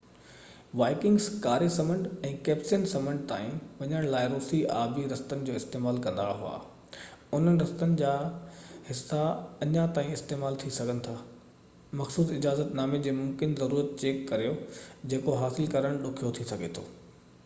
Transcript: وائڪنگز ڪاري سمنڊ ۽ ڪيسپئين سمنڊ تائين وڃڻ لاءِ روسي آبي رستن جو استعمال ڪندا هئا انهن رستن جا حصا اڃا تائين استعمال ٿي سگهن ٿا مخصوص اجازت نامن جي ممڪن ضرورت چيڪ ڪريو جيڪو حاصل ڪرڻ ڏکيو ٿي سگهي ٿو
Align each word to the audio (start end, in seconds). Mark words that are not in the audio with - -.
وائڪنگز 0.79 1.25
ڪاري 1.41 1.65
سمنڊ 1.73 2.05
۽ 2.29 2.37
ڪيسپئين 2.47 2.85
سمنڊ 2.93 3.19
تائين 3.31 3.51
وڃڻ 3.81 4.07
لاءِ 4.15 4.29
روسي 4.31 4.61
آبي 4.77 5.03
رستن 5.11 5.43
جو 5.49 5.57
استعمال 5.59 5.99
ڪندا 6.07 6.25
هئا 6.39 6.55
انهن 7.39 7.61
رستن 7.65 7.93
جا 8.01 8.15
حصا 8.89 9.21
اڃا 9.67 9.85
تائين 9.99 10.11
استعمال 10.17 10.59
ٿي 10.65 10.73
سگهن 10.81 11.05
ٿا 11.11 11.15
مخصوص 12.03 12.35
اجازت 12.39 12.75
نامن 12.83 13.05
جي 13.11 13.15
ممڪن 13.21 13.55
ضرورت 13.63 13.95
چيڪ 14.05 14.27
ڪريو 14.35 14.59
جيڪو 15.15 15.37
حاصل 15.45 15.73
ڪرڻ 15.79 16.05
ڏکيو 16.07 16.37
ٿي 16.41 16.49
سگهي 16.55 16.75
ٿو 16.79 16.89